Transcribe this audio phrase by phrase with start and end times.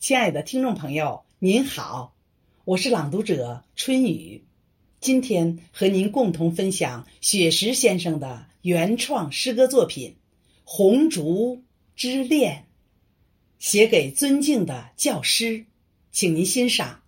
[0.00, 2.14] 亲爱的听众朋友，您好，
[2.64, 4.44] 我是朗读者春雨，
[5.00, 10.10] 今天和您共同分享雪石先生的原创诗歌作品
[10.62, 11.64] 《红烛
[11.96, 12.54] 之恋》，
[13.58, 15.66] 写给尊敬的教师，
[16.12, 17.02] 请您欣赏。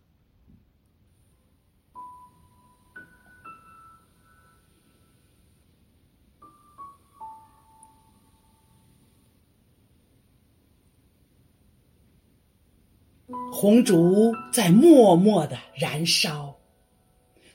[13.53, 16.57] 红烛在默默的燃烧，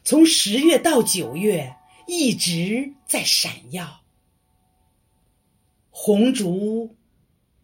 [0.03, 1.75] 从十月到九月
[2.05, 4.01] 一直在闪耀。
[5.89, 6.95] 红烛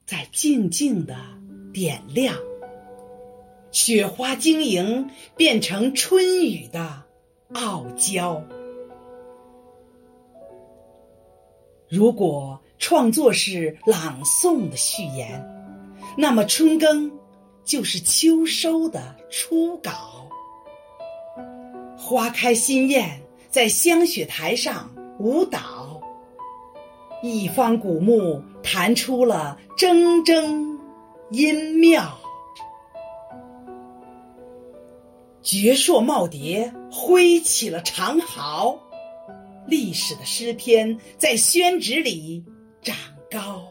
[0.06, 1.16] 在静静的
[1.74, 2.36] 点亮，
[3.72, 7.04] 雪花晶莹变成春雨的
[7.54, 8.42] 傲娇。
[11.90, 15.46] 如果创作是朗诵的序言，
[16.18, 17.12] 那么春耕。
[17.64, 20.28] 就是秋收的初稿，
[21.98, 26.02] 花开新艳在香雪台上舞蹈，
[27.22, 30.78] 一方古木弹出了铮铮
[31.30, 32.18] 音妙，
[35.42, 38.78] 绝硕耄耋挥起了长毫，
[39.68, 42.44] 历史的诗篇在宣纸里
[42.82, 42.96] 长
[43.30, 43.62] 高，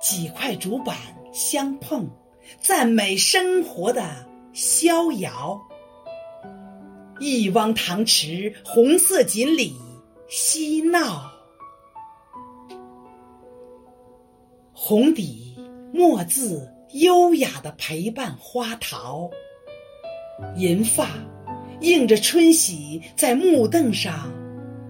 [0.00, 0.96] 几块竹板
[1.32, 2.08] 相碰。
[2.60, 5.60] 赞美生活的逍遥，
[7.20, 9.74] 一汪塘池红色锦鲤
[10.28, 11.30] 嬉闹，
[14.72, 15.56] 红底
[15.92, 19.30] 墨字优雅的陪伴花桃，
[20.56, 21.08] 银发
[21.80, 24.32] 映着春喜在木凳上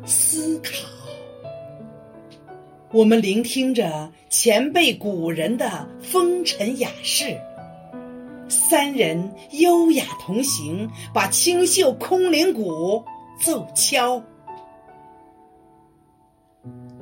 [0.04, 0.70] 思考，
[2.90, 7.38] 我们聆听着前辈古人的风尘雅事。
[8.48, 13.04] 三人优雅同行，把清秀空灵鼓
[13.42, 14.22] 奏敲。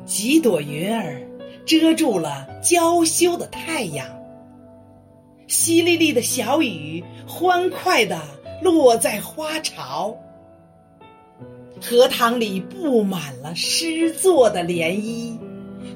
[0.05, 1.23] 几朵云儿
[1.65, 4.05] 遮住了娇羞的太阳，
[5.47, 8.21] 淅沥沥的小雨欢快地
[8.61, 10.17] 落在花潮。
[11.81, 15.39] 荷塘里布满了诗作的涟漪，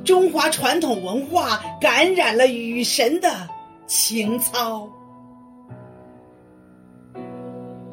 [0.04, 3.48] 中华传统文化感染了雨神的
[3.86, 4.88] 情操。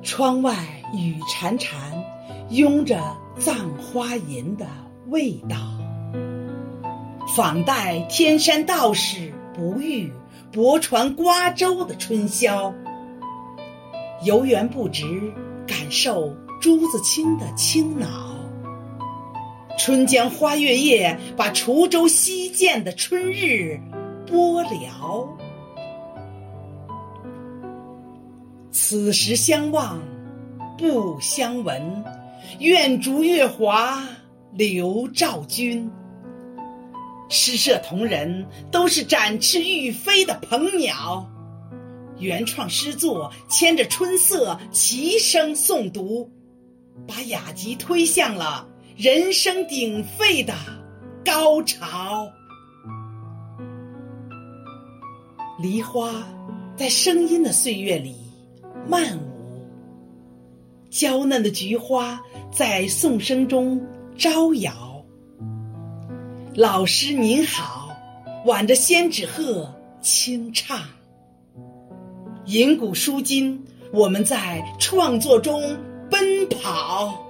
[0.04, 0.56] 窗外
[0.94, 1.76] 雨潺潺，
[2.50, 3.02] 拥着
[3.38, 4.66] 葬花吟的
[5.08, 5.58] 味道。
[7.36, 10.10] 仿代天山道士不遇，
[10.52, 12.74] 泊船瓜洲的春宵。
[14.24, 15.04] 游园不值，
[15.68, 18.37] 感受朱自清的清脑。
[19.78, 23.80] 春江花月夜，把滁州西涧的春日
[24.26, 25.38] 播了。
[28.72, 30.02] 此时相望，
[30.78, 32.04] 不相闻。
[32.60, 34.04] 愿逐月华
[34.52, 35.90] 流照君。
[37.30, 41.30] 诗社同仁都是展翅欲飞的鹏鸟，
[42.20, 46.32] 原创诗作牵着春色齐声诵读，
[47.06, 48.66] 把雅集推向了
[48.98, 50.56] 人声鼎沸的
[51.24, 52.28] 高潮。
[55.62, 56.28] 梨花
[56.76, 58.16] 在声音的岁月里。
[58.88, 59.62] 漫舞，
[60.90, 62.20] 娇嫩的菊花
[62.52, 63.80] 在颂声中
[64.18, 64.74] 招摇。
[66.56, 67.96] 老师您好，
[68.46, 69.72] 挽着仙纸鹤
[70.02, 70.80] 轻唱。
[72.46, 75.62] 银古书今，我们在创作中
[76.10, 77.27] 奔跑。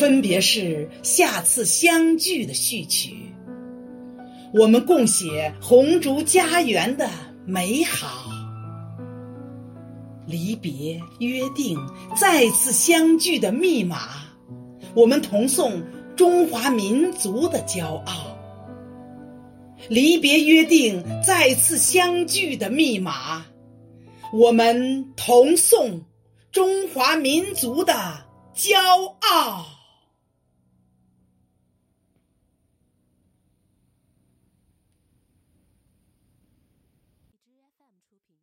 [0.00, 3.14] 分别是下次相聚的序曲，
[4.54, 7.06] 我们共写红烛家园的。
[7.44, 8.30] 美好，
[10.26, 11.76] 离别约定
[12.16, 13.98] 再次相聚的密码，
[14.94, 15.82] 我们同颂
[16.16, 18.38] 中华民族的骄傲。
[19.90, 23.44] 离别约定再次相聚的密码，
[24.32, 26.00] 我们同颂
[26.50, 27.92] 中华民族的
[28.56, 28.78] 骄
[29.20, 29.66] 傲。
[38.08, 38.36] 出品。